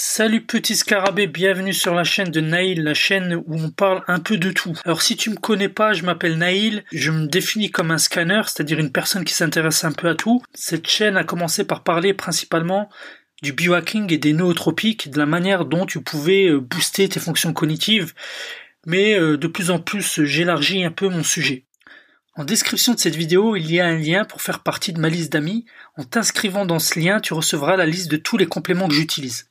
Salut 0.00 0.42
petit 0.42 0.76
scarabée, 0.76 1.26
bienvenue 1.26 1.74
sur 1.74 1.92
la 1.92 2.04
chaîne 2.04 2.30
de 2.30 2.40
Naïl, 2.40 2.84
la 2.84 2.94
chaîne 2.94 3.34
où 3.34 3.56
on 3.56 3.70
parle 3.72 4.04
un 4.06 4.20
peu 4.20 4.36
de 4.36 4.52
tout. 4.52 4.72
Alors 4.84 5.02
si 5.02 5.16
tu 5.16 5.28
me 5.28 5.34
connais 5.34 5.68
pas, 5.68 5.92
je 5.92 6.04
m'appelle 6.04 6.38
Naïl, 6.38 6.84
je 6.92 7.10
me 7.10 7.26
définis 7.26 7.72
comme 7.72 7.90
un 7.90 7.98
scanner, 7.98 8.42
c'est-à-dire 8.44 8.78
une 8.78 8.92
personne 8.92 9.24
qui 9.24 9.34
s'intéresse 9.34 9.82
un 9.82 9.90
peu 9.90 10.08
à 10.08 10.14
tout. 10.14 10.40
Cette 10.54 10.86
chaîne 10.86 11.16
a 11.16 11.24
commencé 11.24 11.64
par 11.64 11.82
parler 11.82 12.14
principalement 12.14 12.88
du 13.42 13.52
biohacking 13.52 14.12
et 14.12 14.18
des 14.18 14.32
nootropiques, 14.34 15.10
de 15.10 15.18
la 15.18 15.26
manière 15.26 15.64
dont 15.64 15.84
tu 15.84 16.00
pouvais 16.00 16.46
euh, 16.46 16.60
booster 16.60 17.08
tes 17.08 17.18
fonctions 17.18 17.52
cognitives, 17.52 18.14
mais 18.86 19.18
euh, 19.18 19.36
de 19.36 19.48
plus 19.48 19.72
en 19.72 19.80
plus 19.80 20.22
j'élargis 20.22 20.84
un 20.84 20.92
peu 20.92 21.08
mon 21.08 21.24
sujet. 21.24 21.64
En 22.36 22.44
description 22.44 22.94
de 22.94 23.00
cette 23.00 23.16
vidéo, 23.16 23.56
il 23.56 23.68
y 23.68 23.80
a 23.80 23.86
un 23.86 23.98
lien 23.98 24.24
pour 24.24 24.42
faire 24.42 24.62
partie 24.62 24.92
de 24.92 25.00
ma 25.00 25.08
liste 25.08 25.32
d'amis. 25.32 25.66
En 25.96 26.04
t'inscrivant 26.04 26.66
dans 26.66 26.78
ce 26.78 27.00
lien, 27.00 27.18
tu 27.18 27.34
recevras 27.34 27.76
la 27.76 27.84
liste 27.84 28.12
de 28.12 28.16
tous 28.16 28.36
les 28.36 28.46
compléments 28.46 28.86
que 28.86 28.94
j'utilise. 28.94 29.48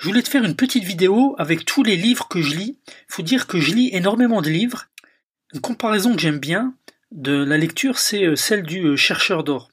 Je 0.00 0.06
voulais 0.06 0.22
te 0.22 0.30
faire 0.30 0.44
une 0.44 0.56
petite 0.56 0.84
vidéo 0.84 1.34
avec 1.36 1.66
tous 1.66 1.82
les 1.82 1.96
livres 1.96 2.26
que 2.26 2.40
je 2.40 2.56
lis. 2.56 2.78
Faut 3.06 3.20
dire 3.20 3.46
que 3.46 3.60
je 3.60 3.74
lis 3.74 3.90
énormément 3.92 4.40
de 4.40 4.48
livres. 4.48 4.86
Une 5.52 5.60
comparaison 5.60 6.14
que 6.14 6.22
j'aime 6.22 6.38
bien 6.38 6.74
de 7.12 7.44
la 7.44 7.58
lecture, 7.58 7.98
c'est 7.98 8.24
euh, 8.24 8.34
celle 8.34 8.62
du 8.62 8.82
euh, 8.82 8.96
chercheur 8.96 9.44
d'or. 9.44 9.68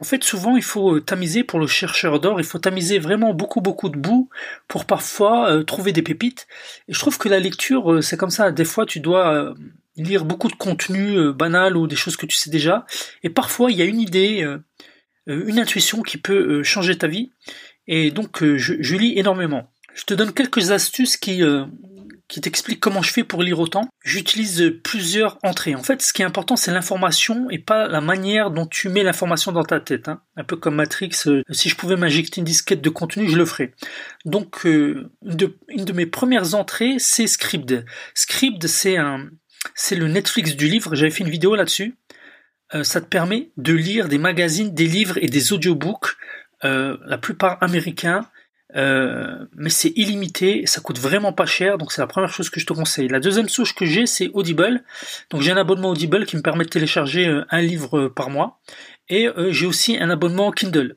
En 0.00 0.04
fait, 0.04 0.24
souvent, 0.24 0.56
il 0.56 0.62
faut 0.62 0.94
euh, 0.94 1.00
tamiser 1.02 1.44
pour 1.44 1.58
le 1.58 1.66
chercheur 1.66 2.20
d'or. 2.20 2.40
Il 2.40 2.46
faut 2.46 2.58
tamiser 2.58 2.98
vraiment 2.98 3.34
beaucoup, 3.34 3.60
beaucoup 3.60 3.90
de 3.90 3.98
boue 3.98 4.30
pour 4.66 4.86
parfois 4.86 5.62
trouver 5.66 5.92
des 5.92 6.02
pépites. 6.02 6.46
Et 6.88 6.94
je 6.94 6.98
trouve 6.98 7.18
que 7.18 7.28
la 7.28 7.38
lecture, 7.38 8.02
c'est 8.02 8.16
comme 8.16 8.30
ça. 8.30 8.52
Des 8.52 8.64
fois, 8.64 8.86
tu 8.86 9.00
dois 9.00 9.54
lire 9.98 10.24
beaucoup 10.24 10.48
de 10.48 10.54
contenu 10.54 11.34
banal 11.34 11.76
ou 11.76 11.86
des 11.86 11.96
choses 11.96 12.16
que 12.16 12.24
tu 12.24 12.36
sais 12.38 12.48
déjà. 12.48 12.86
Et 13.22 13.28
parfois, 13.28 13.70
il 13.70 13.76
y 13.76 13.82
a 13.82 13.86
une 13.86 14.00
idée, 14.00 14.46
une 15.26 15.58
intuition 15.58 16.00
qui 16.00 16.16
peut 16.16 16.62
changer 16.62 16.96
ta 16.96 17.08
vie. 17.08 17.30
Et 17.88 18.10
donc, 18.10 18.42
je, 18.42 18.74
je 18.80 18.96
lis 18.96 19.18
énormément. 19.18 19.70
Je 19.96 20.04
te 20.04 20.12
donne 20.12 20.32
quelques 20.32 20.72
astuces 20.72 21.16
qui, 21.16 21.42
euh, 21.42 21.64
qui 22.28 22.42
t'expliquent 22.42 22.80
comment 22.80 23.00
je 23.00 23.10
fais 23.10 23.24
pour 23.24 23.42
lire 23.42 23.58
autant. 23.58 23.88
J'utilise 24.04 24.74
plusieurs 24.84 25.38
entrées. 25.42 25.74
En 25.74 25.82
fait, 25.82 26.02
ce 26.02 26.12
qui 26.12 26.20
est 26.20 26.24
important, 26.26 26.54
c'est 26.54 26.70
l'information 26.70 27.48
et 27.48 27.58
pas 27.58 27.88
la 27.88 28.02
manière 28.02 28.50
dont 28.50 28.66
tu 28.66 28.90
mets 28.90 29.02
l'information 29.02 29.52
dans 29.52 29.64
ta 29.64 29.80
tête. 29.80 30.08
Hein. 30.08 30.20
Un 30.36 30.44
peu 30.44 30.56
comme 30.56 30.74
Matrix, 30.74 31.12
euh, 31.26 31.42
si 31.50 31.70
je 31.70 31.76
pouvais 31.76 31.96
m'injecter 31.96 32.40
une 32.40 32.44
disquette 32.44 32.82
de 32.82 32.90
contenu, 32.90 33.26
je 33.26 33.38
le 33.38 33.46
ferais. 33.46 33.72
Donc, 34.26 34.66
euh, 34.66 35.10
une, 35.24 35.36
de, 35.36 35.56
une, 35.68 35.86
de, 35.86 35.92
mes 35.94 36.06
premières 36.06 36.54
entrées, 36.54 36.96
c'est 36.98 37.26
Scribd. 37.26 37.86
Scribd, 38.14 38.66
c'est 38.66 38.98
un, 38.98 39.30
c'est 39.74 39.96
le 39.96 40.08
Netflix 40.08 40.56
du 40.56 40.68
livre. 40.68 40.94
J'avais 40.94 41.10
fait 41.10 41.24
une 41.24 41.30
vidéo 41.30 41.54
là-dessus. 41.54 41.96
ça 42.82 43.00
te 43.00 43.06
permet 43.06 43.52
de 43.56 43.72
lire 43.72 44.08
des 44.08 44.18
magazines, 44.18 44.74
des 44.74 44.86
livres 44.88 45.16
et 45.22 45.28
des 45.28 45.54
audiobooks, 45.54 46.16
la 46.62 47.18
plupart 47.18 47.58
américains, 47.62 48.28
euh, 48.74 49.46
mais 49.54 49.70
c'est 49.70 49.92
illimité, 49.96 50.66
ça 50.66 50.80
coûte 50.80 50.98
vraiment 50.98 51.32
pas 51.32 51.46
cher, 51.46 51.78
donc 51.78 51.92
c'est 51.92 52.00
la 52.00 52.06
première 52.06 52.32
chose 52.32 52.50
que 52.50 52.58
je 52.58 52.66
te 52.66 52.72
conseille. 52.72 53.08
La 53.08 53.20
deuxième 53.20 53.48
source 53.48 53.72
que 53.72 53.86
j'ai, 53.86 54.06
c'est 54.06 54.28
Audible. 54.34 54.82
Donc 55.30 55.42
j'ai 55.42 55.52
un 55.52 55.56
abonnement 55.56 55.90
Audible 55.90 56.26
qui 56.26 56.36
me 56.36 56.42
permet 56.42 56.64
de 56.64 56.70
télécharger 56.70 57.26
euh, 57.26 57.44
un 57.50 57.60
livre 57.60 57.98
euh, 57.98 58.12
par 58.12 58.28
mois, 58.28 58.60
et 59.08 59.28
j'ai 59.50 59.66
aussi 59.66 59.96
un 59.96 60.10
abonnement 60.10 60.50
Kindle. 60.50 60.96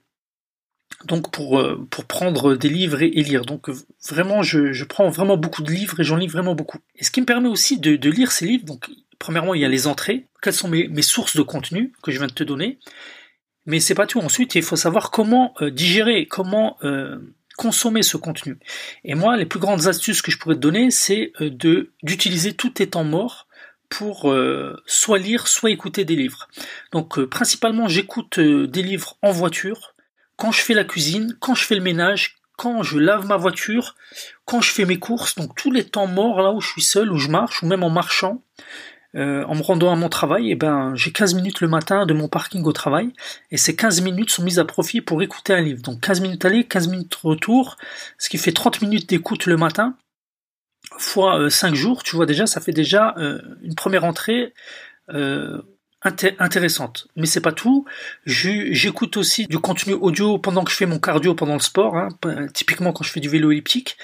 Donc 1.05 1.31
pour, 1.31 1.61
prendre 2.07 2.55
des 2.55 2.69
livres 2.69 3.03
et, 3.03 3.09
lire. 3.09 3.45
Donc 3.45 3.69
vraiment, 4.09 4.41
je, 4.41 4.83
prends 4.83 5.09
vraiment 5.09 5.37
beaucoup 5.37 5.61
de 5.61 5.71
livres 5.71 5.99
et 5.99 6.03
j'en 6.03 6.17
lis 6.17 6.25
vraiment 6.25 6.55
beaucoup. 6.55 6.79
Et 6.95 7.03
ce 7.03 7.11
qui 7.11 7.21
me 7.21 7.27
permet 7.27 7.47
aussi 7.47 7.79
de, 7.79 8.09
lire 8.09 8.31
ces 8.31 8.47
livres, 8.47 8.65
donc 8.65 8.89
premièrement 9.19 9.53
il 9.53 9.61
y 9.61 9.65
a 9.65 9.69
les 9.69 9.85
entrées, 9.85 10.25
quelles 10.41 10.53
sont 10.53 10.67
mes 10.67 11.01
sources 11.03 11.37
de 11.37 11.43
contenu 11.43 11.93
que 12.01 12.11
je 12.11 12.17
viens 12.17 12.27
de 12.27 12.33
te 12.33 12.43
donner? 12.43 12.79
Mais 13.69 13.79
c'est 13.79 13.95
pas 13.95 14.07
tout. 14.07 14.19
Ensuite, 14.19 14.55
il 14.55 14.63
faut 14.63 14.75
savoir 14.75 15.11
comment 15.11 15.53
digérer, 15.71 16.25
comment 16.25 16.77
consommer 17.59 18.03
ce 18.03 18.15
contenu. 18.15 18.57
Et 19.03 19.15
moi, 19.15 19.35
les 19.35 19.45
plus 19.45 19.59
grandes 19.59 19.87
astuces 19.87 20.21
que 20.21 20.31
je 20.31 20.37
pourrais 20.37 20.55
te 20.55 20.61
donner, 20.61 20.91
c'est 20.91 21.33
euh, 21.41 21.49
d'utiliser 22.01 22.53
tous 22.53 22.69
tes 22.69 22.87
temps 22.87 23.03
morts 23.03 23.47
pour 23.89 24.31
euh, 24.31 24.81
soit 24.85 25.19
lire, 25.19 25.49
soit 25.49 25.69
écouter 25.69 26.05
des 26.05 26.15
livres. 26.15 26.47
Donc 26.93 27.19
euh, 27.19 27.27
principalement, 27.27 27.89
j'écoute 27.89 28.39
des 28.39 28.81
livres 28.81 29.17
en 29.21 29.31
voiture, 29.31 29.93
quand 30.37 30.53
je 30.53 30.61
fais 30.61 30.73
la 30.73 30.85
cuisine, 30.85 31.35
quand 31.41 31.53
je 31.53 31.65
fais 31.65 31.75
le 31.75 31.81
ménage, 31.81 32.37
quand 32.55 32.81
je 32.81 32.97
lave 32.97 33.25
ma 33.25 33.35
voiture, 33.35 33.97
quand 34.45 34.61
je 34.61 34.71
fais 34.71 34.85
mes 34.85 34.99
courses, 34.99 35.35
donc 35.35 35.53
tous 35.53 35.71
les 35.71 35.83
temps 35.83 36.07
morts 36.07 36.41
là 36.41 36.53
où 36.53 36.61
je 36.61 36.69
suis 36.69 36.81
seul, 36.81 37.11
où 37.11 37.17
je 37.17 37.27
marche, 37.27 37.61
ou 37.61 37.67
même 37.67 37.83
en 37.83 37.89
marchant, 37.89 38.41
euh, 39.15 39.43
en 39.45 39.55
me 39.55 39.61
rendant 39.63 39.91
à 39.91 39.95
mon 39.95 40.09
travail, 40.09 40.49
et 40.49 40.51
eh 40.51 40.55
ben, 40.55 40.93
j'ai 40.95 41.11
15 41.11 41.33
minutes 41.33 41.61
le 41.61 41.67
matin 41.67 42.05
de 42.05 42.13
mon 42.13 42.27
parking 42.27 42.63
au 42.63 42.71
travail, 42.73 43.11
et 43.51 43.57
ces 43.57 43.75
15 43.75 44.01
minutes 44.01 44.29
sont 44.29 44.43
mises 44.43 44.59
à 44.59 44.65
profit 44.65 45.01
pour 45.01 45.21
écouter 45.23 45.53
un 45.53 45.61
livre. 45.61 45.81
Donc 45.81 46.01
15 46.01 46.21
minutes 46.21 46.45
aller, 46.45 46.63
15 46.63 46.87
minutes 46.89 47.15
retour, 47.15 47.77
ce 48.17 48.29
qui 48.29 48.37
fait 48.37 48.51
30 48.51 48.81
minutes 48.81 49.09
d'écoute 49.09 49.45
le 49.47 49.57
matin, 49.57 49.95
fois 50.97 51.49
5 51.49 51.71
euh, 51.71 51.75
jours, 51.75 52.03
tu 52.03 52.15
vois 52.15 52.25
déjà, 52.25 52.45
ça 52.45 52.61
fait 52.61 52.71
déjà 52.71 53.15
euh, 53.17 53.41
une 53.63 53.75
première 53.75 54.03
entrée 54.03 54.53
intéressante. 56.01 57.07
Mais 57.15 57.25
c'est 57.25 57.41
pas 57.41 57.51
tout. 57.51 57.85
J'écoute 58.25 59.17
aussi 59.17 59.47
du 59.47 59.59
contenu 59.59 59.93
audio 59.93 60.37
pendant 60.37 60.63
que 60.63 60.71
je 60.71 60.77
fais 60.77 60.85
mon 60.85 60.99
cardio 60.99 61.35
pendant 61.35 61.55
le 61.55 61.59
sport, 61.59 61.97
hein, 61.97 62.09
typiquement 62.53 62.93
quand 62.93 63.03
je 63.03 63.11
fais 63.11 63.19
du 63.19 63.29
vélo 63.29 63.51
elliptique. 63.51 63.97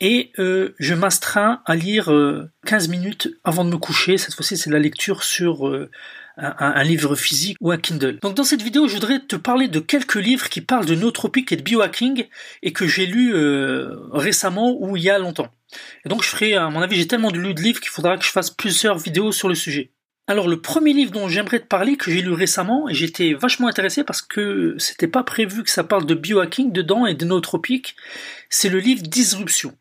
Et 0.00 0.32
euh, 0.38 0.74
je 0.78 0.94
m'astreins 0.94 1.62
à 1.64 1.74
lire 1.74 2.06
15 2.06 2.12
euh, 2.12 2.90
minutes 2.90 3.28
avant 3.44 3.64
de 3.64 3.70
me 3.70 3.78
coucher. 3.78 4.18
Cette 4.18 4.34
fois-ci, 4.34 4.56
c'est 4.56 4.70
la 4.70 4.78
lecture 4.78 5.22
sur 5.22 5.68
euh, 5.68 5.90
un, 6.36 6.82
livre 6.82 7.14
physique 7.14 7.56
ou 7.60 7.70
un 7.70 7.78
Kindle. 7.78 8.18
Donc 8.20 8.34
dans 8.34 8.44
cette 8.44 8.60
vidéo, 8.60 8.88
je 8.88 8.94
voudrais 8.94 9.20
te 9.20 9.36
parler 9.36 9.68
de 9.68 9.80
quelques 9.80 10.16
livres 10.16 10.48
qui 10.50 10.60
parlent 10.60 10.84
de 10.84 10.94
nootropique 10.94 11.52
et 11.52 11.56
de 11.56 11.62
biohacking 11.62 12.26
et 12.62 12.72
que 12.72 12.86
j'ai 12.86 13.06
lu 13.06 13.32
récemment 14.12 14.76
ou 14.78 14.96
il 14.98 15.04
y 15.04 15.10
a 15.10 15.18
longtemps. 15.18 15.48
Et 16.04 16.10
donc 16.10 16.22
je 16.22 16.28
ferai, 16.28 16.54
à 16.54 16.68
mon 16.68 16.82
avis, 16.82 16.96
j'ai 16.96 17.08
tellement 17.08 17.30
lu 17.30 17.54
de 17.54 17.62
livres 17.62 17.80
qu'il 17.80 17.88
faudra 17.88 18.18
que 18.18 18.24
je 18.24 18.30
fasse 18.30 18.50
plusieurs 18.50 18.98
vidéos 18.98 19.32
sur 19.32 19.48
le 19.48 19.54
sujet. 19.54 19.92
Alors 20.28 20.48
le 20.48 20.60
premier 20.60 20.92
livre 20.92 21.12
dont 21.12 21.28
j'aimerais 21.28 21.60
te 21.60 21.66
parler, 21.66 21.96
que 21.96 22.10
j'ai 22.10 22.20
lu 22.20 22.32
récemment, 22.32 22.88
et 22.88 22.94
j'étais 22.94 23.34
vachement 23.34 23.68
intéressé 23.68 24.02
parce 24.02 24.22
que 24.22 24.74
c'était 24.78 25.06
pas 25.06 25.22
prévu 25.22 25.62
que 25.62 25.70
ça 25.70 25.84
parle 25.84 26.04
de 26.04 26.14
biohacking 26.14 26.72
dedans 26.72 27.06
et 27.06 27.14
de 27.14 27.24
nootropiques, 27.24 27.94
c'est 28.50 28.68
le 28.68 28.80
livre 28.80 29.02
Disruption. 29.02 29.76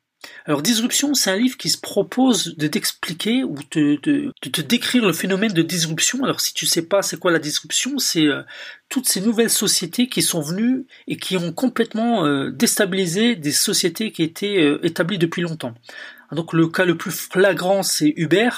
Alors 0.45 0.61
Disruption, 0.61 1.16
c'est 1.16 1.31
un 1.31 1.35
livre 1.35 1.57
qui 1.57 1.69
se 1.69 1.79
propose 1.79 2.56
de 2.57 2.67
t'expliquer 2.67 3.44
ou 3.44 3.56
de, 3.72 3.95
te 4.39 4.61
décrire 4.61 5.06
le 5.06 5.13
phénomène 5.13 5.53
de 5.53 5.61
disruption. 5.63 6.23
Alors 6.23 6.41
si 6.41 6.53
tu 6.53 6.67
sais 6.67 6.83
pas 6.83 7.01
c'est 7.01 7.19
quoi 7.19 7.31
la 7.31 7.39
disruption, 7.39 7.97
c'est 7.97 8.25
euh, 8.25 8.41
toutes 8.89 9.07
ces 9.07 9.22
nouvelles 9.22 9.50
sociétés 9.50 10.07
qui 10.07 10.22
sont 10.22 10.41
venues 10.41 10.85
et 11.07 11.17
qui 11.17 11.38
ont 11.38 11.51
complètement 11.51 12.25
euh, 12.25 12.51
déstabilisé 12.51 13.35
des 13.35 13.51
sociétés 13.51 14.12
qui 14.12 14.23
étaient 14.23 14.57
euh, 14.57 14.85
établies 14.85 15.17
depuis 15.17 15.41
longtemps. 15.41 15.73
Donc 16.31 16.53
le 16.53 16.67
cas 16.67 16.85
le 16.85 16.97
plus 16.97 17.12
flagrant, 17.12 17.83
c'est 17.83 18.13
Uber, 18.17 18.50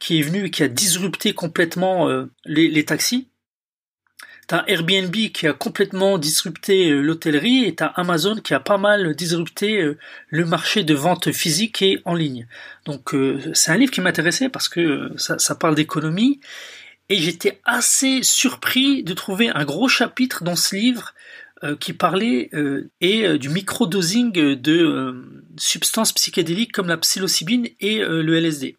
qui 0.00 0.18
est 0.18 0.22
venu 0.22 0.46
et 0.46 0.50
qui 0.50 0.64
a 0.64 0.68
disrupté 0.68 1.34
complètement 1.34 2.08
euh, 2.08 2.24
les, 2.46 2.84
taxis. 2.84 3.28
T'as 4.48 4.64
Airbnb 4.66 5.14
qui 5.32 5.46
a 5.46 5.52
complètement 5.52 6.18
disrupté 6.18 6.90
euh, 6.90 7.02
l'hôtellerie 7.02 7.66
et 7.66 7.74
t'as 7.76 7.86
Amazon 7.86 8.36
qui 8.36 8.54
a 8.54 8.60
pas 8.60 8.78
mal 8.78 9.14
disrupté 9.14 9.80
euh, 9.80 9.98
le 10.28 10.44
marché 10.46 10.82
de 10.82 10.94
vente 10.94 11.30
physique 11.30 11.82
et 11.82 12.00
en 12.06 12.14
ligne. 12.14 12.48
Donc 12.86 13.14
c'est 13.52 13.70
un 13.70 13.76
livre 13.76 13.92
qui 13.92 14.00
m'intéressait 14.00 14.48
parce 14.48 14.68
que 14.68 15.12
ça, 15.16 15.38
ça 15.38 15.54
parle 15.54 15.74
d'économie 15.74 16.40
et 17.10 17.16
j'étais 17.16 17.60
assez 17.64 18.22
surpris 18.22 19.04
de 19.04 19.12
trouver 19.12 19.50
un 19.50 19.64
gros 19.64 19.88
chapitre 19.88 20.42
dans 20.42 20.56
ce 20.56 20.74
livre 20.74 21.14
qui 21.78 21.92
parlait 21.92 22.50
et 23.02 23.38
du 23.38 23.50
microdosing 23.50 24.32
de 24.32 25.14
substances 25.58 26.12
psychédéliques 26.12 26.72
comme 26.72 26.88
la 26.88 26.96
psilocybine 26.96 27.68
et 27.80 27.98
le 27.98 28.34
LSD. 28.34 28.76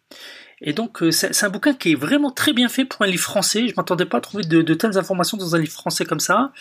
Et 0.62 0.72
donc 0.72 1.02
c'est 1.10 1.44
un 1.44 1.50
bouquin 1.50 1.74
qui 1.74 1.92
est 1.92 1.96
vraiment 1.96 2.30
très 2.30 2.52
bien 2.52 2.68
fait 2.68 2.84
pour 2.84 3.02
un 3.02 3.06
livre 3.06 3.22
français. 3.22 3.68
Je 3.68 3.74
m'attendais 3.76 4.06
pas 4.06 4.18
à 4.18 4.20
trouver 4.20 4.44
de, 4.44 4.74
telles 4.74 4.96
informations 4.96 5.36
dans 5.36 5.54
un 5.54 5.58
livre 5.58 5.72
français 5.72 6.04
comme 6.04 6.20
ça, 6.20 6.52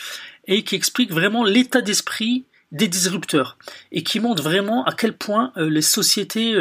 et 0.47 0.63
qui 0.63 0.75
explique 0.75 1.11
vraiment 1.11 1.43
l'état 1.43 1.81
d'esprit 1.81 2.45
des 2.71 2.87
disrupteurs. 2.87 3.57
Et 3.91 4.01
qui 4.03 4.19
montre 4.19 4.41
vraiment 4.41 4.83
à 4.85 4.93
quel 4.93 5.13
point 5.13 5.53
les 5.55 5.83
sociétés 5.83 6.55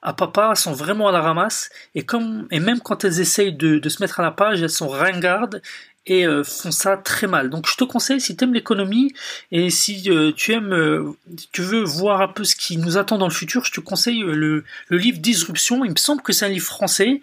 à 0.00 0.12
papa 0.14 0.54
sont 0.54 0.72
vraiment 0.72 1.08
à 1.08 1.12
la 1.12 1.20
ramasse. 1.20 1.68
Et 1.94 2.04
même 2.60 2.80
quand 2.80 3.04
elles 3.04 3.20
essayent 3.20 3.52
de 3.52 3.88
se 3.88 4.02
mettre 4.02 4.20
à 4.20 4.22
la 4.22 4.30
page, 4.30 4.62
elles 4.62 4.70
sont 4.70 4.88
ringardes 4.88 5.60
et 6.06 6.26
euh, 6.26 6.44
font 6.44 6.70
ça 6.70 6.96
très 6.96 7.26
mal. 7.26 7.50
Donc 7.50 7.68
je 7.68 7.76
te 7.76 7.84
conseille 7.84 8.20
si 8.20 8.36
tu 8.36 8.44
aimes 8.44 8.54
l'économie 8.54 9.12
et 9.50 9.70
si 9.70 10.10
euh, 10.10 10.32
tu 10.32 10.52
aimes 10.52 10.72
euh, 10.72 11.12
tu 11.52 11.62
veux 11.62 11.82
voir 11.82 12.20
un 12.20 12.28
peu 12.28 12.44
ce 12.44 12.56
qui 12.56 12.76
nous 12.76 12.98
attend 12.98 13.18
dans 13.18 13.28
le 13.28 13.32
futur, 13.32 13.64
je 13.64 13.72
te 13.72 13.80
conseille 13.80 14.20
le, 14.20 14.64
le 14.88 14.98
livre 14.98 15.18
Disruption. 15.18 15.84
Il 15.84 15.92
me 15.92 15.96
semble 15.96 16.22
que 16.22 16.32
c'est 16.32 16.44
un 16.44 16.50
livre 16.50 16.66
français. 16.66 17.20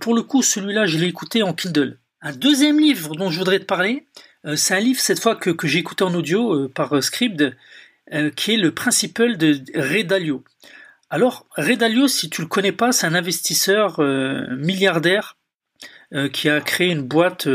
pour 0.00 0.14
le 0.14 0.22
coup, 0.22 0.42
celui-là, 0.42 0.86
je 0.86 0.98
l'ai 0.98 1.06
écouté 1.06 1.42
en 1.42 1.54
Kindle. 1.54 1.98
Un 2.20 2.32
deuxième 2.32 2.78
livre 2.78 3.16
dont 3.16 3.30
je 3.30 3.38
voudrais 3.38 3.58
te 3.58 3.64
parler, 3.64 4.06
c'est 4.54 4.74
un 4.74 4.80
livre 4.80 5.00
cette 5.00 5.20
fois 5.20 5.36
que, 5.36 5.50
que 5.50 5.66
j'ai 5.66 5.78
écouté 5.78 6.04
en 6.04 6.14
audio 6.14 6.68
par 6.68 7.02
Script, 7.02 7.42
qui 8.36 8.52
est 8.52 8.56
le 8.56 8.72
Principal 8.72 9.38
de 9.38 9.60
Ray 9.74 10.04
Dalio. 10.04 10.44
Alors, 11.10 11.46
Ray 11.56 11.76
Dalio, 11.76 12.08
si 12.08 12.30
tu 12.30 12.42
le 12.42 12.48
connais 12.48 12.72
pas, 12.72 12.92
c'est 12.92 13.06
un 13.06 13.14
investisseur 13.14 14.00
milliardaire 14.00 15.36
qui 16.32 16.48
a 16.48 16.60
créé 16.60 16.90
une 16.90 17.02
boîte 17.02 17.48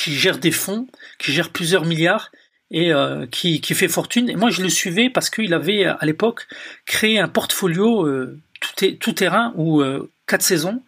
qui 0.00 0.16
gère 0.16 0.38
des 0.38 0.50
fonds, 0.50 0.86
qui 1.18 1.32
gère 1.32 1.50
plusieurs 1.50 1.84
milliards 1.84 2.32
et 2.70 2.92
euh, 2.92 3.26
qui, 3.26 3.60
qui 3.60 3.74
fait 3.74 3.88
fortune. 3.88 4.30
Et 4.30 4.36
moi, 4.36 4.50
je 4.50 4.62
le 4.62 4.68
suivais 4.68 5.10
parce 5.10 5.28
qu'il 5.28 5.52
avait 5.52 5.84
à 5.84 5.98
l'époque 6.02 6.46
créé 6.86 7.18
un 7.18 7.28
portfolio 7.28 8.08
tout, 8.60 8.86
tout 8.98 9.12
terrain 9.12 9.52
ou 9.56 9.82
quatre 10.26 10.42
saisons 10.42 10.82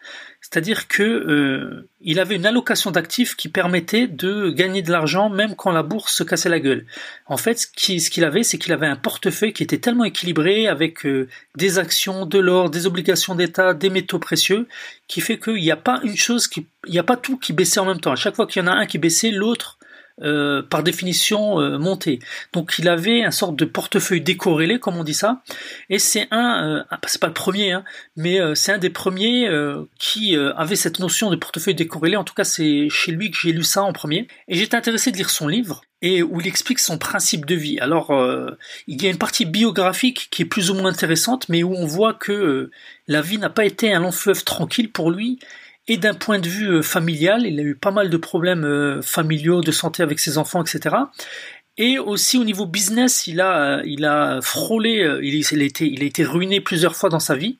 c'est-à-dire 0.53 0.87
que 0.87 1.03
euh, 1.03 1.89
il 2.03 2.21
avait 2.21 2.37
une 2.37 2.45
allocation 2.45 2.91
d'actifs 2.91 3.37
qui 3.37 3.49
permettait 3.49 4.07
de 4.07 4.51
gagner 4.51 4.83
de 4.83 4.93
l'argent 4.93 5.31
même 5.31 5.57
quand 5.57 5.73
la 5.73 5.83
bourse 5.83 6.15
se 6.15 6.25
cassait 6.25 6.51
la 6.51 6.61
gueule. 6.61 6.85
En 7.25 7.39
fait, 7.39 7.59
ce 7.59 8.11
qu'il 8.11 8.25
avait, 8.25 8.43
c'est 8.43 8.59
qu'il 8.59 8.75
avait 8.75 8.87
un 8.87 8.97
portefeuille 8.97 9.55
qui 9.55 9.63
était 9.63 9.79
tellement 9.79 10.05
équilibré 10.05 10.67
avec 10.69 11.07
euh, 11.07 11.27
des 11.57 11.79
actions, 11.79 12.27
de 12.27 12.39
l'or, 12.39 12.69
des 12.69 12.87
obligations 12.87 13.35
d'État, 13.35 13.73
des 13.73 13.89
métaux 13.89 14.19
précieux, 14.19 14.69
qui 15.09 15.23
fait 15.23 15.39
qu'il 15.39 15.55
n'y 15.55 15.71
a 15.71 15.77
pas 15.77 16.01
une 16.05 16.19
chose 16.19 16.49
qui, 16.49 16.67
il 16.87 16.93
n'y 16.93 16.99
a 16.99 17.03
pas 17.03 17.17
tout 17.17 17.39
qui 17.39 17.55
baissait 17.55 17.81
en 17.81 17.87
même 17.87 18.01
temps. 18.01 18.13
À 18.13 18.17
chaque 18.17 18.37
fois 18.37 18.47
qu'il 18.47 18.63
y 18.63 18.65
en 18.65 18.69
a 18.69 18.75
un 18.75 18.85
qui 18.85 18.99
baissait, 18.99 19.31
l'autre 19.31 19.79
euh, 20.21 20.63
par 20.63 20.83
définition 20.83 21.59
euh, 21.59 21.79
monté. 21.79 22.19
Donc 22.53 22.75
il 22.79 22.89
avait 22.89 23.25
un 23.25 23.31
sorte 23.31 23.57
de 23.57 23.65
portefeuille 23.65 24.21
décorrélé, 24.21 24.79
comme 24.79 24.97
on 24.97 25.05
dit 25.05 25.15
ça, 25.15 25.43
et 25.89 25.99
c'est 25.99 26.29
un, 26.31 26.81
euh, 26.81 26.85
ah, 26.91 27.01
c'est 27.07 27.21
pas 27.21 27.29
le 27.29 27.33
premier, 27.33 27.73
hein, 27.73 27.83
mais 28.17 28.39
c'est 28.55 28.73
un 28.73 28.79
des 28.79 28.91
premiers 28.91 29.49
qui 29.99 30.37
avait 30.37 30.77
cette 30.77 30.99
notion 30.99 31.31
de 31.31 31.37
portefeuille 31.37 31.75
décorrélé. 31.75 32.17
En 32.17 32.25
tout 32.25 32.35
cas, 32.35 32.45
c'est 32.45 32.89
chez 32.91 33.13
lui 33.13 33.31
que 33.31 33.39
j'ai 33.41 33.53
lu 33.53 33.63
ça 33.63 33.83
en 33.83 33.93
premier, 33.93 34.29
et 34.49 34.57
j'étais 34.57 34.77
intéressé 34.77 35.11
de 35.13 35.17
lire 35.17 35.31
son 35.31 35.49
livre 35.49 35.83
et 36.03 36.23
où 36.23 36.41
il 36.41 36.47
explique 36.47 36.81
son 36.81 36.99
principe 36.99 37.47
de 37.47 37.55
vie. 37.55 37.79
Alors, 37.79 38.11
il 38.87 39.03
y 39.03 39.07
a 39.07 39.11
une 39.11 39.19
partie 39.19 39.45
biographique 39.45 40.29
qui 40.31 40.43
est 40.43 40.47
plus 40.47 40.71
ou 40.71 40.75
moins 40.75 40.91
intéressante, 40.91 41.49
mais 41.49 41.63
où 41.63 41.75
on 41.75 41.87
voit 41.87 42.15
que 42.15 42.71
la 43.07 43.23
vie 43.23 43.39
n'a 43.39 43.51
pas 43.51 43.65
été 43.65 43.93
un 43.93 44.01
long 44.01 44.13
fleuve 44.13 44.45
tranquille 44.45 44.91
pour 44.91 45.11
lui, 45.11 45.39
et 45.89 45.97
d'un 45.97 46.15
point 46.15 46.39
de 46.39 46.49
vue 46.49 46.69
euh, 46.69 46.83
familial, 46.83 47.45
il 47.47 47.59
a 47.59 47.63
eu 47.63 47.75
pas 47.75 47.91
mal 47.91 48.09
de 48.09 48.17
problèmes 48.17 48.65
euh, 48.65 49.03
familiaux, 49.03 49.61
de 49.61 49.73
santé 49.73 50.03
avec 50.03 50.21
ses 50.21 50.39
enfants, 50.39 50.63
etc. 50.63 50.97
Et 51.77 51.99
aussi 51.99 52.39
au 52.39 52.45
niveau 52.45 52.67
business, 52.67 53.27
il 53.27 53.41
a, 53.41 53.79
euh, 53.79 53.83
il 53.85 54.05
a 54.05 54.41
frôlé, 54.43 55.19
il, 55.23 55.35
il, 55.35 55.61
a 55.61 55.65
été, 55.65 55.87
il 55.87 56.03
a 56.03 56.07
été 56.07 56.25
ruiné 56.25 56.61
plusieurs 56.61 56.95
fois 56.95 57.09
dans 57.09 57.21
sa 57.21 57.35
vie 57.35 57.59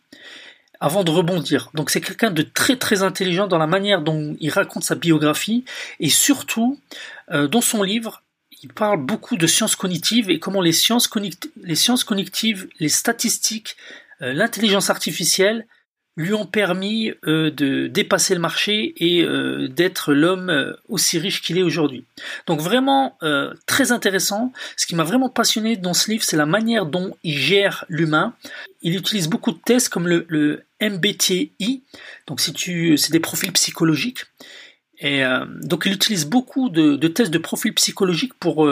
avant 0.79 1.05
de 1.05 1.11
rebondir. 1.11 1.71
Donc 1.75 1.91
c'est 1.91 2.01
quelqu'un 2.01 2.31
de 2.31 2.43
très 2.43 2.77
très 2.77 3.03
intelligent 3.03 3.47
dans 3.47 3.59
la 3.59 3.69
manière 3.69 4.03
dont 4.03 4.37
il 4.41 4.51
raconte 4.51 4.83
sa 4.83 4.97
biographie 4.97 5.65
et 6.01 6.09
surtout 6.09 6.81
dans 7.31 7.61
son 7.61 7.85
livre, 7.85 8.25
il 8.65 8.69
parle 8.69 9.01
beaucoup 9.01 9.37
de 9.37 9.47
sciences 9.47 9.77
cognitives 9.77 10.29
et 10.29 10.41
comment 10.41 10.61
les 10.61 10.73
sciences, 10.73 11.09
les 11.63 11.77
sciences 11.77 12.03
cognitives, 12.03 12.69
les 12.81 12.89
statistiques, 12.89 13.77
l'intelligence 14.19 14.91
artificielle 14.91 15.69
lui 16.17 16.35
ont 16.35 16.45
permis 16.45 17.13
euh, 17.27 17.51
de 17.51 17.87
dépasser 17.87 18.35
le 18.35 18.41
marché 18.41 18.93
et 18.99 19.23
euh, 19.23 19.69
d'être 19.69 20.13
l'homme 20.13 20.51
euh, 20.51 20.75
aussi 20.89 21.19
riche 21.19 21.41
qu'il 21.41 21.57
est 21.57 21.63
aujourd'hui. 21.63 22.05
Donc 22.47 22.61
vraiment 22.61 23.19
très 23.67 23.93
intéressant. 23.93 24.53
Ce 24.77 24.87
qui 24.87 24.95
m'a 24.95 25.05
vraiment 25.05 25.29
passionné 25.29 25.77
dans 25.77 25.95
ce 25.95 26.11
livre, 26.11 26.25
c'est 26.25 26.37
la 26.37 26.47
manière 26.47 26.87
dont 26.87 27.17
il 27.23 27.37
gère 27.37 27.85
l'humain. 27.89 28.35
Il 28.83 28.97
utilise 28.97 29.29
beaucoup 29.29 29.53
de 29.53 29.59
tests 29.65 29.89
comme 29.89 30.09
le, 30.09 30.65
MBTI. 30.81 31.85
Donc 32.27 32.41
si 32.41 32.53
tu, 32.53 32.97
c'est 32.97 33.13
des 33.13 33.21
profils 33.21 33.53
psychologiques. 33.53 34.25
Et 34.99 35.23
donc 35.63 35.85
il 35.87 35.93
utilise 35.93 36.27
beaucoup 36.27 36.69
de, 36.69 36.97
de, 36.97 37.09
tests 37.09 37.31
de 37.31 37.39
profils 37.39 37.75
psychologiques 37.75 38.35
pour 38.35 38.69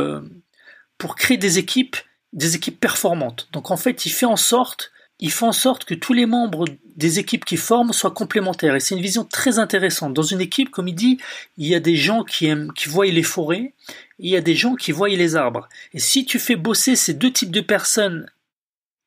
pour 0.98 1.14
créer 1.14 1.36
des 1.36 1.58
équipes, 1.58 1.96
des 2.32 2.56
équipes 2.56 2.80
performantes. 2.80 3.48
Donc 3.52 3.70
en 3.70 3.76
fait, 3.76 4.06
il 4.06 4.10
fait 4.10 4.26
en 4.26 4.36
sorte 4.36 4.90
il 5.20 5.30
fait 5.30 5.44
en 5.44 5.52
sorte 5.52 5.84
que 5.84 5.94
tous 5.94 6.14
les 6.14 6.26
membres 6.26 6.64
des 6.96 7.18
équipes 7.18 7.44
qui 7.44 7.56
forment 7.56 7.92
soient 7.92 8.10
complémentaires. 8.10 8.74
Et 8.74 8.80
c'est 8.80 8.94
une 8.94 9.02
vision 9.02 9.24
très 9.24 9.58
intéressante. 9.58 10.14
Dans 10.14 10.22
une 10.22 10.40
équipe, 10.40 10.70
comme 10.70 10.88
il 10.88 10.94
dit, 10.94 11.18
il 11.58 11.66
y 11.66 11.74
a 11.74 11.80
des 11.80 11.96
gens 11.96 12.24
qui 12.24 12.46
aiment, 12.46 12.72
qui 12.72 12.88
voient 12.88 13.06
les 13.06 13.22
forêts, 13.22 13.74
il 14.18 14.30
y 14.30 14.36
a 14.36 14.40
des 14.40 14.54
gens 14.54 14.74
qui 14.74 14.92
voient 14.92 15.08
les 15.08 15.36
arbres. 15.36 15.68
Et 15.92 15.98
si 15.98 16.24
tu 16.24 16.38
fais 16.38 16.56
bosser 16.56 16.96
ces 16.96 17.14
deux 17.14 17.32
types 17.32 17.50
de 17.50 17.60
personnes 17.60 18.26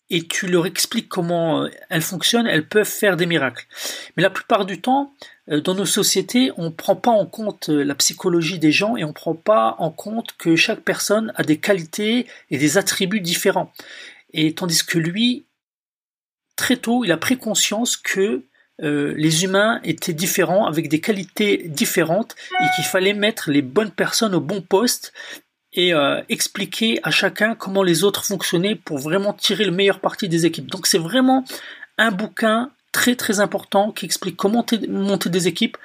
et 0.09 0.27
tu 0.27 0.47
leur 0.47 0.67
expliques 0.67 1.09
comment 1.09 1.63
euh, 1.63 1.69
elles 1.89 2.01
fonctionnent, 2.01 2.45
elles 2.45 2.67
peuvent 2.67 2.87
faire 2.87 3.17
des 3.17 3.25
miracles. 3.25 3.65
Mais 4.15 4.23
la 4.23 4.29
plupart 4.29 4.65
du 4.65 4.79
temps, 4.79 5.13
euh, 5.49 5.61
dans 5.61 5.73
nos 5.73 5.85
sociétés, 5.85 6.51
on 6.57 6.65
ne 6.65 6.69
prend 6.69 6.95
pas 6.95 7.11
en 7.11 7.25
compte 7.25 7.69
euh, 7.69 7.83
la 7.83 7.95
psychologie 7.95 8.59
des 8.59 8.71
gens 8.71 8.95
et 8.97 9.03
on 9.03 9.09
ne 9.09 9.13
prend 9.13 9.33
pas 9.33 9.75
en 9.79 9.89
compte 9.89 10.35
que 10.37 10.55
chaque 10.55 10.81
personne 10.81 11.33
a 11.35 11.43
des 11.43 11.57
qualités 11.57 12.27
et 12.51 12.57
des 12.57 12.77
attributs 12.77 13.21
différents. 13.21 13.71
Et 14.33 14.53
tandis 14.53 14.83
que 14.83 14.99
lui, 14.99 15.45
très 16.55 16.77
tôt, 16.77 17.03
il 17.03 17.11
a 17.11 17.17
pris 17.17 17.37
conscience 17.37 17.97
que 17.97 18.43
euh, 18.81 19.13
les 19.17 19.43
humains 19.43 19.79
étaient 19.83 20.13
différents, 20.13 20.65
avec 20.65 20.89
des 20.89 20.99
qualités 20.99 21.65
différentes, 21.67 22.35
et 22.61 22.65
qu'il 22.75 22.85
fallait 22.85 23.13
mettre 23.13 23.51
les 23.51 23.61
bonnes 23.61 23.91
personnes 23.91 24.33
au 24.33 24.41
bon 24.41 24.61
poste 24.61 25.13
et 25.73 25.93
euh, 25.93 26.21
expliquer 26.29 26.99
à 27.03 27.11
chacun 27.11 27.55
comment 27.55 27.83
les 27.83 28.03
autres 28.03 28.25
fonctionnaient 28.25 28.75
pour 28.75 28.99
vraiment 28.99 29.33
tirer 29.33 29.65
le 29.65 29.71
meilleur 29.71 29.99
parti 29.99 30.29
des 30.29 30.45
équipes. 30.45 30.69
Donc 30.69 30.87
c'est 30.87 30.99
vraiment 30.99 31.43
un 31.97 32.11
bouquin 32.11 32.71
très 32.91 33.15
très 33.15 33.39
important 33.39 33.91
qui 33.91 34.05
explique 34.05 34.35
comment 34.35 34.65
monter 34.87 35.29
des 35.29 35.47
équipes, 35.47 35.77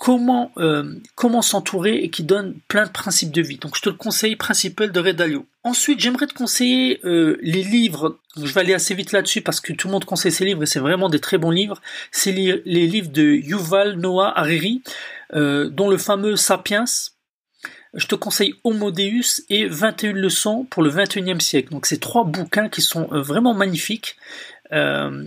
comment 0.00 0.50
euh, 0.56 0.94
comment 1.14 1.42
s'entourer 1.42 1.96
et 1.96 2.08
qui 2.08 2.24
donne 2.24 2.58
plein 2.68 2.86
de 2.86 2.90
principes 2.90 3.32
de 3.32 3.42
vie. 3.42 3.58
Donc 3.58 3.76
je 3.76 3.82
te 3.82 3.90
le 3.90 3.96
conseille 3.96 4.34
principal 4.34 4.90
de 4.92 4.98
Redalio. 4.98 5.46
Ensuite, 5.62 6.00
j'aimerais 6.00 6.26
te 6.26 6.32
conseiller 6.32 7.00
euh, 7.04 7.36
les 7.42 7.62
livres. 7.62 8.18
Je 8.34 8.50
vais 8.50 8.62
aller 8.62 8.72
assez 8.72 8.94
vite 8.94 9.12
là-dessus 9.12 9.42
parce 9.42 9.60
que 9.60 9.74
tout 9.74 9.88
le 9.88 9.92
monde 9.92 10.06
conseille 10.06 10.32
ces 10.32 10.46
livres 10.46 10.62
et 10.62 10.66
c'est 10.66 10.80
vraiment 10.80 11.10
des 11.10 11.20
très 11.20 11.36
bons 11.36 11.50
livres. 11.50 11.82
C'est 12.12 12.32
les, 12.32 12.62
livres 12.64 13.10
de 13.10 13.22
Yuval 13.22 13.96
Noah 13.96 14.32
Hariri, 14.38 14.82
euh, 15.34 15.68
dont 15.68 15.90
le 15.90 15.98
fameux 15.98 16.34
Sapiens. 16.34 16.86
Je 17.92 18.06
te 18.06 18.14
conseille 18.14 18.54
Homo 18.64 18.92
Deus 18.92 19.42
et 19.50 19.66
21 19.66 20.14
leçons 20.14 20.66
pour 20.70 20.82
le 20.82 20.90
21e 20.90 21.40
siècle. 21.40 21.72
Donc 21.72 21.84
c'est 21.84 22.00
trois 22.00 22.24
bouquins 22.24 22.70
qui 22.70 22.80
sont 22.80 23.08
vraiment 23.10 23.52
magnifiques, 23.52 24.16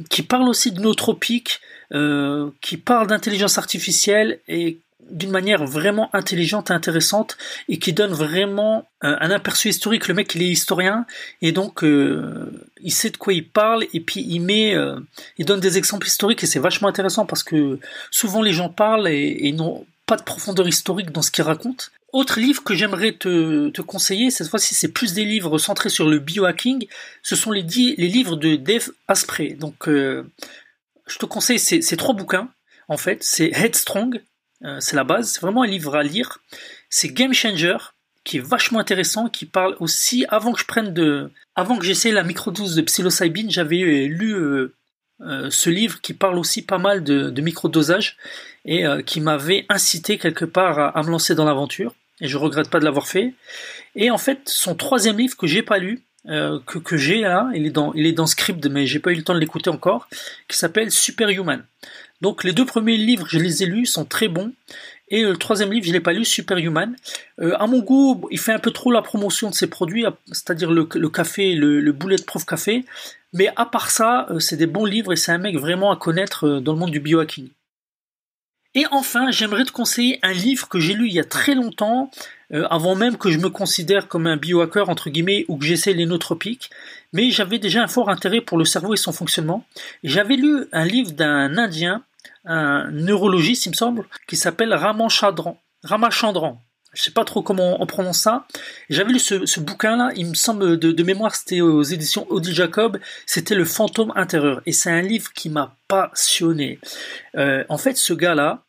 qui 0.10 0.24
parlent 0.24 0.48
aussi 0.48 0.72
de 0.72 0.80
nos 0.80 0.94
tropiques, 0.96 1.60
euh, 1.91 2.50
qui 2.62 2.77
parle 2.77 3.07
d'intelligence 3.07 3.57
artificielle 3.57 4.39
et 4.47 4.77
d'une 5.09 5.31
manière 5.31 5.65
vraiment 5.65 6.09
intelligente 6.13 6.71
et 6.71 6.74
intéressante 6.74 7.38
et 7.69 7.77
qui 7.77 7.94
donne 7.94 8.13
vraiment 8.13 8.88
un, 9.01 9.31
aperçu 9.31 9.69
historique. 9.69 10.07
Le 10.07 10.13
mec, 10.13 10.33
il 10.35 10.44
est 10.44 10.50
historien 10.50 11.06
et 11.41 11.51
donc 11.51 11.83
euh, 11.83 12.51
il 12.81 12.94
sait 12.94 13.09
de 13.09 13.18
quoi 13.18 13.33
il 13.33 13.45
parle 13.45 13.85
et 13.94 14.00
puis 14.00 14.25
il 14.27 14.39
met, 14.39 14.74
euh, 14.74 15.00
il 15.38 15.45
donne 15.45 15.59
des 15.59 15.77
exemples 15.77 16.07
historiques 16.07 16.44
et 16.44 16.47
c'est 16.47 16.59
vachement 16.59 16.88
intéressant 16.88 17.25
parce 17.25 17.44
que 17.44 17.80
souvent 18.12 18.41
les 18.41 18.53
gens 18.53 18.69
parlent 18.69 19.07
et, 19.07 19.38
et 19.41 19.51
n'ont 19.51 19.85
pas 20.06 20.18
de 20.18 20.24
profondeur 20.24 20.68
historique 20.68 21.12
dans 21.12 21.21
ce 21.21 21.31
qu'ils 21.31 21.44
racontent. 21.44 21.85
Autre 22.12 22.39
livre 22.39 22.63
que 22.63 22.75
j'aimerais 22.75 23.13
te, 23.13 23.69
te, 23.69 23.81
conseiller, 23.81 24.30
cette 24.30 24.47
fois-ci 24.47 24.75
c'est 24.75 24.89
plus 24.89 25.13
des 25.13 25.25
livres 25.25 25.57
centrés 25.57 25.89
sur 25.89 26.07
le 26.07 26.19
biohacking, 26.19 26.88
ce 27.24 27.35
sont 27.35 27.51
les, 27.51 27.63
les 27.63 28.07
livres 28.07 28.35
de 28.35 28.56
Dave 28.56 28.91
Asprey. 29.07 29.57
Donc 29.59 29.87
je 31.07 31.18
te 31.18 31.26
conseille 31.26 31.60
ces, 31.60 31.98
trois 31.98 32.16
bouquins. 32.16 32.50
En 32.88 32.98
fait, 32.98 33.24
c'est 33.24 33.52
Headstrong, 33.54 34.22
euh, 34.64 34.80
c'est 34.80 34.95
la 34.95 35.04
base, 35.04 35.31
c'est 35.31 35.42
vraiment 35.42 35.64
un 35.64 35.68
livre 35.68 35.95
à 35.95 36.04
lire. 36.04 36.40
C'est 36.90 37.10
Game 37.10 37.33
Changer, 37.33 37.78
qui 38.24 38.38
est 38.38 38.45
vachement 38.45 38.80
intéressant, 38.80 39.30
qui 39.30 39.45
parle 39.45 39.76
aussi, 39.80 40.26
avant 40.30 40.54
que 40.54 40.60
je 40.60 40.66
prenne 40.66 40.94
de, 40.94 41.31
avant 41.56 41.78
que 41.78 41.86
j'essaie 41.86 42.12
la 42.12 42.24
microdose 42.24 42.76
de 42.76 42.81
psilocybine, 42.81 43.52
j'avais 43.52 44.06
lu 44.06 44.33
euh, 44.33 44.76
euh, 45.22 45.50
ce 45.50 45.69
livre 45.69 46.02
qui 46.02 46.14
parle 46.14 46.38
aussi 46.38 46.62
pas 46.62 46.78
mal 46.78 47.04
de, 47.04 47.30
de 47.30 47.42
microdosage 47.42 48.18
et 48.66 48.86
qui 49.06 49.19
m'avait 49.19 49.66
incité 49.68 50.18
quelque 50.18 50.45
part 50.45 50.80
à, 50.80 50.98
à 50.98 51.04
me 51.04 51.10
lancer 51.10 51.36
dans 51.36 51.44
l'aventure. 51.44 51.94
Et 52.22 52.30
je 52.30 52.38
regrette 52.38 52.69
pas 52.69 52.80
de 52.80 52.86
l'avoir 52.86 53.07
fait. 53.07 53.33
Et 53.95 54.10
en 54.10 54.18
fait, 54.18 54.40
son 54.45 54.76
troisième 54.76 55.18
livre 55.18 55.36
que 55.36 55.48
j'ai 55.48 55.64
pas 55.64 55.80
lu, 55.80 56.02
euh, 56.27 56.59
que, 56.65 56.80
que 56.80 56.97
j'ai 56.97 57.21
là, 57.21 57.49
il 57.53 57.65
est 57.65 57.71
dans, 57.71 57.94
il 57.94 58.06
est 58.06 58.13
dans 58.13 58.27
Script, 58.27 58.65
mais 58.68 58.85
j'ai 58.87 58.99
pas 58.99 59.11
eu 59.11 59.15
le 59.15 59.23
temps 59.23 59.33
de 59.33 59.39
l'écouter 59.39 59.69
encore, 59.69 60.07
qui 60.47 60.57
s'appelle 60.57 60.92
Superhuman. 60.92 61.63
Donc 62.21 62.44
les 62.44 62.53
deux 62.53 62.65
premiers 62.65 62.97
livres, 62.97 63.27
je 63.27 63.39
les 63.39 63.63
ai 63.63 63.65
lus, 63.65 63.85
sont 63.85 64.06
très 64.06 64.27
bons. 64.27 64.53
Et 65.09 65.23
le 65.23 65.37
troisième 65.37 65.71
livre, 65.71 65.85
je 65.85 65.92
l'ai 65.92 65.99
pas 65.99 66.13
lu, 66.13 66.25
Superhuman. 66.25 66.95
Euh, 67.39 67.56
à 67.59 67.68
mon 67.68 67.80
goût, 67.80 68.27
il 68.31 68.39
fait 68.39 68.53
un 68.53 68.59
peu 68.59 68.71
trop 68.71 68.92
la 68.92 69.01
promotion 69.01 69.49
de 69.49 69.56
ses 69.56 69.68
produits, 69.68 70.06
c'est-à-dire 70.27 70.71
le, 70.71 70.87
le, 70.95 71.09
café, 71.09 71.53
le, 71.53 71.81
le 71.81 71.92
Bulletproof 71.92 72.45
Café. 72.45 72.85
Mais 73.33 73.49
à 73.56 73.65
part 73.65 73.92
ça, 73.92 74.27
euh, 74.30 74.39
c'est 74.39 74.57
des 74.57 74.68
bons 74.68 74.85
livres 74.85 75.11
et 75.11 75.15
c'est 75.15 75.31
un 75.31 75.37
mec 75.37 75.57
vraiment 75.57 75.92
à 75.92 75.97
connaître 75.97 76.47
euh, 76.47 76.59
dans 76.61 76.73
le 76.73 76.80
monde 76.80 76.92
du 76.92 76.99
biohacking. 76.99 77.49
Et 78.75 78.85
enfin, 78.92 79.30
j'aimerais 79.30 79.65
te 79.65 79.71
conseiller 79.71 80.19
un 80.23 80.33
livre 80.33 80.68
que 80.68 80.80
j'ai 80.80 80.94
lu 80.94 81.07
il 81.07 81.13
y 81.13 81.19
a 81.19 81.23
très 81.23 81.53
longtemps, 81.53 82.09
euh, 82.54 82.68
avant 82.69 82.95
même 82.95 83.18
que 83.18 83.31
je 83.31 83.40
me 83.40 83.50
considère 83.50 84.07
comme 84.07 84.28
un 84.28 84.38
biohacker 84.38 84.90
entre 84.90 85.10
guillemets 85.10 85.45
ou 85.48 85.57
que 85.57 85.66
j'essaie 85.66 85.94
les 85.94 86.06
nootropiques, 86.06 86.69
mais 87.12 87.30
j'avais 87.30 87.60
déjà 87.60 87.83
un 87.83 87.88
fort 87.88 88.10
intérêt 88.10 88.42
pour 88.42 88.57
le 88.57 88.66
cerveau 88.66 88.94
et 88.94 88.98
son 88.98 89.12
fonctionnement. 89.12 89.66
J'avais 90.04 90.36
lu 90.36 90.66
un 90.72 90.86
livre 90.86 91.12
d'un 91.12 91.57
Indien, 91.57 92.04
un 92.45 92.92
neurologiste 92.92 93.66
il 93.66 93.69
me 93.69 93.76
semble, 93.76 94.06
qui 94.28 94.36
s'appelle 94.36 94.74
Ramachandran. 94.74 95.60
Ramachandran. 95.83 96.62
Je 96.94 97.02
sais 97.02 97.12
pas 97.12 97.26
trop 97.26 97.42
comment 97.42 97.81
on 97.81 97.86
prononce 97.88 98.19
ça. 98.19 98.45
J'avais 98.90 99.14
lu 99.14 99.19
ce, 99.19 99.60
bouquin-là, 99.60 100.12
il 100.16 100.28
me 100.28 100.36
semble 100.36 100.78
de, 100.78 101.04
mémoire, 101.04 101.33
c'était 101.33 101.62
aux 101.62 101.81
éditions 101.81 102.28
Audi 102.30 102.54
Jacob, 102.54 103.00
c'était 103.26 103.56
Le 103.56 103.66
fantôme 103.66 104.14
intérieur. 104.16 104.62
Et 104.68 104.74
c'est 104.74 104.92
un 104.92 105.02
livre 105.02 105.33
qui 105.33 105.50
m'a 105.50 105.76
passionné. 105.88 106.80
Euh, 107.36 107.64
en 107.69 107.80
fait, 107.80 107.98
ce 107.98 108.14
gars-là, 108.14 108.64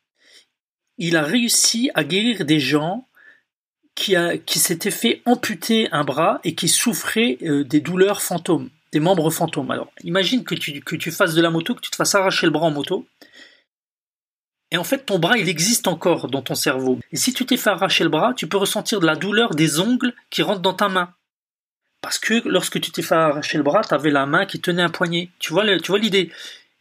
il 0.97 1.17
a 1.17 1.23
réussi 1.23 1.91
à 1.95 2.03
guérir 2.03 2.47
des 2.47 2.61
gens 2.61 3.07
qui, 3.95 4.59
s'était 4.59 4.91
fait 4.91 5.23
amputer 5.25 5.89
un 5.93 6.05
bras 6.05 6.41
et 6.45 6.55
qui 6.55 6.69
souffrait 6.69 7.39
euh, 7.43 7.65
des 7.65 7.81
douleurs 7.81 8.23
fantômes, 8.23 8.71
des 8.93 9.01
membres 9.01 9.31
fantômes. 9.31 9.71
Alors, 9.71 9.91
imagine 10.03 10.45
que 10.45 10.55
tu, 10.55 10.81
que 10.81 10.97
tu 10.97 11.11
fasses 11.11 11.35
de 11.35 11.43
la 11.43 11.51
moto, 11.51 11.75
que 11.75 11.81
tu 11.81 11.91
te 11.91 11.97
fasses 11.97 12.15
arracher 12.15 12.47
le 12.47 12.53
bras 12.53 12.67
en 12.67 12.71
moto. 12.71 13.07
Et 14.71 14.77
en 14.77 14.85
fait, 14.85 15.07
ton 15.07 15.21
bras, 15.21 15.39
il 15.39 15.49
existe 15.49 15.87
encore 15.87 16.29
dans 16.29 16.43
ton 16.43 16.57
cerveau. 16.57 16.99
Et 17.13 17.17
si 17.17 17.33
tu 17.33 17.47
t'es 17.47 17.57
fait 17.57 17.71
arracher 17.71 18.03
le 18.03 18.11
bras, 18.11 18.35
tu 18.35 18.49
peux 18.49 18.57
ressentir 18.57 18.99
de 18.99 19.07
la 19.07 19.15
douleur 19.15 19.55
des 19.55 19.79
ongles 19.79 20.13
qui 20.31 20.43
rentrent 20.43 20.63
dans 20.63 20.75
ta 20.75 20.89
main. 20.89 21.15
Parce 22.01 22.19
que 22.19 22.47
lorsque 22.47 22.81
tu 22.81 22.91
t'es 22.91 23.03
fait 23.03 23.15
arracher 23.15 23.57
le 23.57 23.63
bras, 23.63 23.83
tu 23.83 23.95
avais 23.95 24.11
la 24.11 24.27
main 24.27 24.47
qui 24.47 24.61
tenait 24.61 24.83
un 24.83 24.91
poignet. 24.91 25.31
Tu 25.39 25.53
vois, 25.53 25.65
tu 25.79 25.93
vois 25.93 25.99
l'idée? 26.01 26.33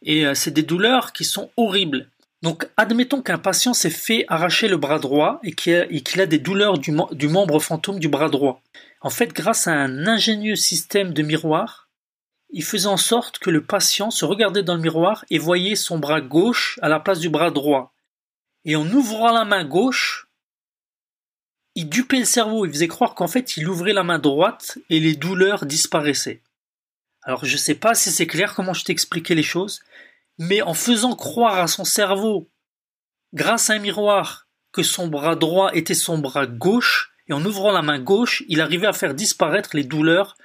Et 0.02 0.26
euh, 0.26 0.34
c'est 0.34 0.50
des 0.50 0.62
douleurs 0.62 1.12
qui 1.12 1.24
sont 1.24 1.50
horribles. 1.56 2.08
Donc, 2.44 2.68
admettons 2.76 3.22
qu'un 3.22 3.38
patient 3.38 3.72
s'est 3.72 3.88
fait 3.88 4.26
arracher 4.28 4.68
le 4.68 4.76
bras 4.76 4.98
droit 4.98 5.40
et 5.44 5.52
qu'il 5.54 6.20
a, 6.20 6.26
des 6.26 6.38
douleurs 6.38 6.76
du, 6.76 6.92
membre 6.92 7.58
fantôme 7.58 7.98
du 7.98 8.08
bras 8.08 8.28
droit. 8.28 8.60
En 9.00 9.08
fait, 9.08 9.32
grâce 9.32 9.66
à 9.66 9.72
un 9.72 10.06
ingénieux 10.06 10.54
système 10.54 11.14
de 11.14 11.22
miroir, 11.22 11.88
il 12.50 12.62
faisait 12.62 12.86
en 12.86 12.98
sorte 12.98 13.38
que 13.38 13.48
le 13.48 13.64
patient 13.64 14.10
se 14.10 14.26
regardait 14.26 14.62
dans 14.62 14.74
le 14.74 14.82
miroir 14.82 15.24
et 15.30 15.38
voyait 15.38 15.74
son 15.74 15.98
bras 15.98 16.20
gauche 16.20 16.78
à 16.82 16.90
la 16.90 17.00
place 17.00 17.18
du 17.18 17.30
bras 17.30 17.50
droit. 17.50 17.94
Et 18.66 18.76
en 18.76 18.86
ouvrant 18.90 19.32
la 19.32 19.46
main 19.46 19.64
gauche, 19.64 20.28
il 21.74 21.88
dupait 21.88 22.18
le 22.18 22.26
cerveau, 22.26 22.66
il 22.66 22.72
faisait 22.72 22.88
croire 22.88 23.14
qu'en 23.14 23.26
fait 23.26 23.56
il 23.56 23.66
ouvrait 23.70 23.94
la 23.94 24.04
main 24.04 24.18
droite 24.18 24.76
et 24.90 25.00
les 25.00 25.16
douleurs 25.16 25.64
disparaissaient. 25.64 26.42
Alors 27.22 27.46
je 27.46 27.56
sais 27.56 27.74
pas 27.74 27.94
si 27.94 28.10
c'est 28.10 28.26
clair 28.26 28.54
comment 28.54 28.74
je 28.74 28.84
t'expliquais 28.84 29.34
les 29.34 29.42
choses, 29.42 29.80
mais 30.38 30.62
en 30.62 30.74
faisant 30.74 31.14
croire 31.14 31.58
à 31.58 31.66
son 31.66 31.84
cerveau, 31.84 32.48
grâce 33.32 33.70
à 33.70 33.74
un 33.74 33.78
miroir, 33.78 34.48
que 34.72 34.82
son 34.82 35.06
bras 35.06 35.36
droit 35.36 35.70
était 35.74 35.94
son 35.94 36.18
bras 36.18 36.46
gauche, 36.46 37.12
et 37.28 37.32
en 37.32 37.44
ouvrant 37.44 37.72
la 37.72 37.82
main 37.82 37.98
gauche, 37.98 38.42
il 38.48 38.60
arrivait 38.60 38.86
à 38.86 38.92
faire 38.92 39.14
disparaître 39.14 39.70
les 39.74 39.84
douleurs 39.84 40.36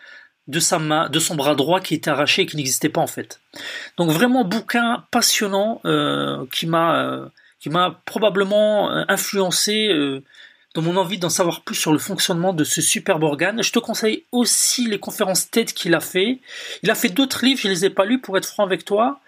de 0.47 0.59
sa 0.59 0.79
main, 0.79 1.09
de 1.09 1.19
son 1.19 1.35
bras 1.35 1.55
droit 1.55 1.79
qui 1.79 1.93
était 1.93 2.09
arraché 2.09 2.43
et 2.43 2.45
qui 2.45 2.55
n'existait 2.55 2.89
pas 2.89 3.01
en 3.01 3.07
fait. 3.07 3.39
Donc 3.97 4.09
vraiment 4.09 4.43
bouquin 4.43 5.05
passionnant 5.11 5.79
euh, 5.85 6.45
qui 6.51 6.65
m'a 6.65 7.03
euh, 7.03 7.27
qui 7.59 7.69
m'a 7.69 8.01
probablement 8.05 8.91
euh, 8.91 9.03
influencé 9.09 9.89
dans 10.73 10.81
mon 10.81 10.97
envie 10.97 11.19
d'en 11.19 11.29
savoir 11.29 11.61
plus 11.61 11.75
sur 11.75 11.91
le 11.91 11.99
fonctionnement 11.99 12.53
de 12.53 12.63
ce 12.63 12.81
superbe 12.81 13.23
organe. 13.23 13.61
Je 13.61 13.71
te 13.71 13.79
conseille 13.79 14.25
aussi 14.31 14.87
les 14.87 14.99
conférences 14.99 15.51
TED 15.51 15.73
qu'il 15.73 15.93
a 15.93 15.99
fait. 15.99 16.39
Il 16.83 16.89
a 16.89 16.95
fait 16.95 17.09
d'autres 17.09 17.45
livres, 17.45 17.59
je 17.61 17.67
les 17.67 17.85
ai 17.85 17.89
pas 17.89 18.05
lus 18.05 18.19
pour 18.19 18.37
être 18.37 18.47
franc 18.47 18.63
avec 18.63 18.85
toi. 18.85 19.19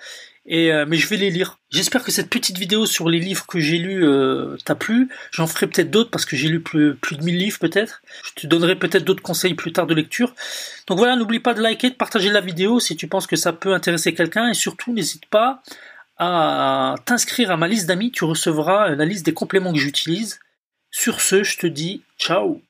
Et 0.45 0.71
euh, 0.71 0.85
mais 0.87 0.97
je 0.97 1.07
vais 1.07 1.17
les 1.17 1.29
lire. 1.29 1.59
J'espère 1.69 2.03
que 2.03 2.11
cette 2.11 2.29
petite 2.29 2.57
vidéo 2.57 2.85
sur 2.85 3.09
les 3.09 3.19
livres 3.19 3.45
que 3.45 3.59
j'ai 3.59 3.77
lus 3.77 4.03
euh, 4.03 4.57
t'a 4.65 4.73
plu. 4.73 5.09
J'en 5.31 5.45
ferai 5.45 5.67
peut-être 5.67 5.91
d'autres 5.91 6.09
parce 6.09 6.25
que 6.25 6.35
j'ai 6.35 6.47
lu 6.47 6.61
plus, 6.61 6.95
plus 6.95 7.15
de 7.15 7.23
1000 7.23 7.37
livres 7.37 7.59
peut-être. 7.59 8.01
Je 8.23 8.41
te 8.41 8.47
donnerai 8.47 8.75
peut-être 8.75 9.03
d'autres 9.03 9.21
conseils 9.21 9.53
plus 9.53 9.71
tard 9.71 9.85
de 9.85 9.93
lecture. 9.93 10.33
Donc 10.87 10.97
voilà, 10.97 11.15
n'oublie 11.15 11.39
pas 11.39 11.53
de 11.53 11.61
liker, 11.61 11.91
de 11.91 11.95
partager 11.95 12.29
la 12.29 12.41
vidéo 12.41 12.79
si 12.79 12.95
tu 12.95 13.07
penses 13.07 13.27
que 13.27 13.35
ça 13.35 13.53
peut 13.53 13.73
intéresser 13.73 14.15
quelqu'un. 14.15 14.49
Et 14.49 14.55
surtout, 14.55 14.93
n'hésite 14.93 15.27
pas 15.27 15.61
à 16.17 16.95
t'inscrire 17.05 17.51
à 17.51 17.57
ma 17.57 17.67
liste 17.67 17.87
d'amis. 17.87 18.11
Tu 18.11 18.23
recevras 18.23 18.89
la 18.95 19.05
liste 19.05 19.25
des 19.25 19.33
compléments 19.33 19.73
que 19.73 19.79
j'utilise. 19.79 20.39
Sur 20.89 21.21
ce, 21.21 21.43
je 21.43 21.57
te 21.57 21.67
dis 21.67 22.01
ciao 22.17 22.61